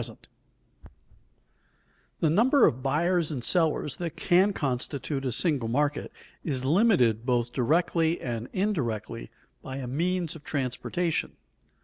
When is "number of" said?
2.30-2.82